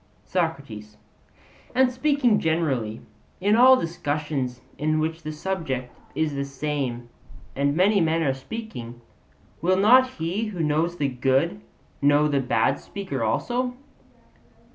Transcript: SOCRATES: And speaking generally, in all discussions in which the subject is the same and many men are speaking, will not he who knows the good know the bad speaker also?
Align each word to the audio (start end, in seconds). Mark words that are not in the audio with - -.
SOCRATES: 0.25 0.97
And 1.75 1.91
speaking 1.91 2.39
generally, 2.39 3.01
in 3.39 3.55
all 3.55 3.77
discussions 3.79 4.61
in 4.79 4.97
which 4.99 5.21
the 5.21 5.31
subject 5.31 5.95
is 6.15 6.33
the 6.33 6.43
same 6.43 7.09
and 7.55 7.75
many 7.75 8.01
men 8.01 8.23
are 8.23 8.33
speaking, 8.33 8.99
will 9.61 9.77
not 9.77 10.13
he 10.17 10.45
who 10.45 10.61
knows 10.63 10.97
the 10.97 11.07
good 11.07 11.61
know 12.01 12.27
the 12.27 12.41
bad 12.41 12.79
speaker 12.79 13.23
also? 13.23 13.75